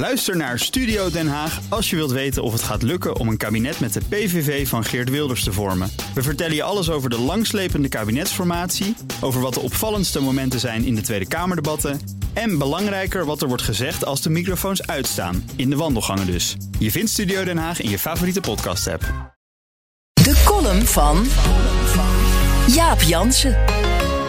[0.00, 3.36] Luister naar Studio Den Haag als je wilt weten of het gaat lukken om een
[3.36, 5.90] kabinet met de PVV van Geert Wilders te vormen.
[6.14, 10.94] We vertellen je alles over de langslepende kabinetsformatie, over wat de opvallendste momenten zijn in
[10.94, 12.00] de Tweede Kamerdebatten
[12.32, 16.56] en belangrijker wat er wordt gezegd als de microfoons uitstaan, in de wandelgangen dus.
[16.78, 19.02] Je vindt Studio Den Haag in je favoriete podcast-app.
[20.12, 21.26] De column van
[22.66, 23.56] Jaap Jansen.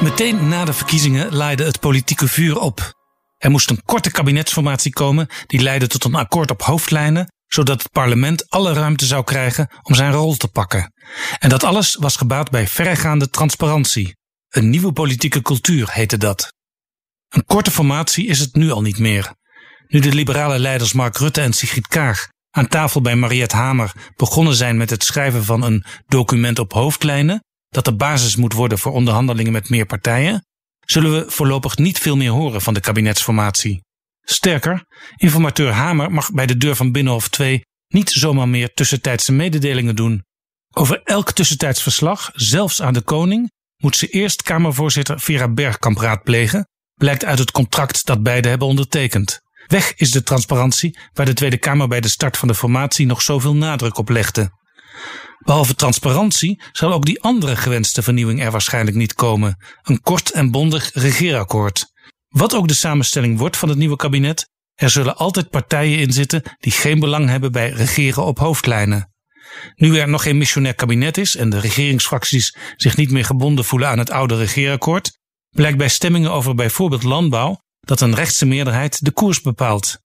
[0.00, 2.98] Meteen na de verkiezingen laaide het politieke vuur op.
[3.40, 7.92] Er moest een korte kabinetsformatie komen die leidde tot een akkoord op hoofdlijnen, zodat het
[7.92, 10.92] parlement alle ruimte zou krijgen om zijn rol te pakken.
[11.38, 14.16] En dat alles was gebaat bij verregaande transparantie.
[14.48, 16.52] Een nieuwe politieke cultuur heette dat.
[17.28, 19.34] Een korte formatie is het nu al niet meer.
[19.88, 24.54] Nu de liberale leiders Mark Rutte en Sigrid Kaag aan tafel bij Mariette Hamer begonnen
[24.54, 28.92] zijn met het schrijven van een document op hoofdlijnen, dat de basis moet worden voor
[28.92, 30.44] onderhandelingen met meer partijen,
[30.90, 33.84] zullen we voorlopig niet veel meer horen van de kabinetsformatie.
[34.22, 34.84] Sterker,
[35.16, 40.24] informateur Hamer mag bij de deur van Binnenhof 2 niet zomaar meer tussentijdse mededelingen doen.
[40.70, 46.68] Over elk tussentijds verslag, zelfs aan de koning, moet ze eerst Kamervoorzitter Vera Bergkamp raadplegen,
[46.94, 49.40] blijkt uit het contract dat beide hebben ondertekend.
[49.66, 53.22] Weg is de transparantie waar de Tweede Kamer bij de start van de formatie nog
[53.22, 54.50] zoveel nadruk op legde.
[55.38, 60.50] Behalve transparantie zal ook die andere gewenste vernieuwing er waarschijnlijk niet komen: een kort en
[60.50, 61.92] bondig regeerakkoord.
[62.28, 66.42] Wat ook de samenstelling wordt van het nieuwe kabinet, er zullen altijd partijen in zitten
[66.58, 69.12] die geen belang hebben bij regeren op hoofdlijnen.
[69.74, 73.88] Nu er nog geen missionair kabinet is en de regeringsfracties zich niet meer gebonden voelen
[73.88, 75.18] aan het oude regeerakkoord,
[75.50, 79.98] blijkt bij stemmingen over bijvoorbeeld landbouw dat een rechtse meerderheid de koers bepaalt.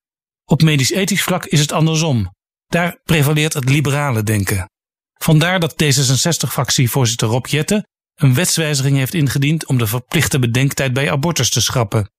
[0.45, 2.33] Op medisch-ethisch vlak is het andersom.
[2.66, 4.69] Daar prevaleert het liberale denken.
[5.17, 11.49] Vandaar dat D66-fractievoorzitter Rob Jette een wetswijziging heeft ingediend om de verplichte bedenktijd bij abortus
[11.49, 12.09] te schrappen.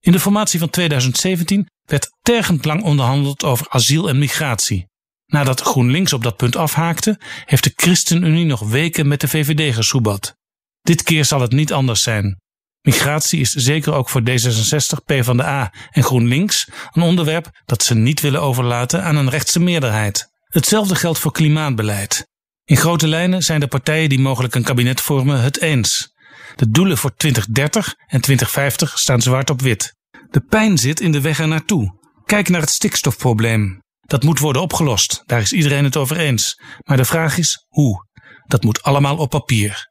[0.00, 4.86] In de formatie van 2017 werd tergend lang onderhandeld over asiel en migratie.
[5.26, 10.34] Nadat GroenLinks op dat punt afhaakte, heeft de ChristenUnie nog weken met de VVD gesoebat.
[10.80, 12.40] Dit keer zal het niet anders zijn.
[12.82, 18.42] Migratie is zeker ook voor D66, PvdA en GroenLinks een onderwerp dat ze niet willen
[18.42, 20.31] overlaten aan een rechtse meerderheid.
[20.52, 22.28] Hetzelfde geldt voor klimaatbeleid.
[22.64, 26.12] In grote lijnen zijn de partijen die mogelijk een kabinet vormen het eens.
[26.56, 29.94] De doelen voor 2030 en 2050 staan zwart op wit.
[30.30, 31.98] De pijn zit in de weg er naartoe.
[32.24, 33.80] Kijk naar het stikstofprobleem.
[34.00, 36.60] Dat moet worden opgelost, daar is iedereen het over eens.
[36.84, 38.06] Maar de vraag is hoe.
[38.46, 39.90] Dat moet allemaal op papier.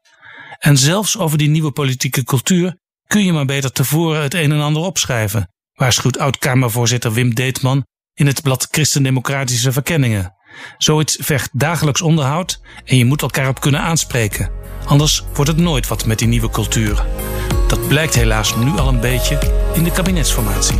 [0.58, 4.62] En zelfs over die nieuwe politieke cultuur kun je maar beter tevoren het een en
[4.62, 10.40] ander opschrijven, waarschuwt oud-Kamervoorzitter Wim Deetman in het blad Christendemocratische Verkenningen.
[10.78, 14.50] Zoiets vergt dagelijks onderhoud en je moet elkaar op kunnen aanspreken.
[14.86, 17.06] Anders wordt het nooit wat met die nieuwe cultuur.
[17.68, 19.40] Dat blijkt helaas nu al een beetje
[19.74, 20.80] in de kabinetsformatie.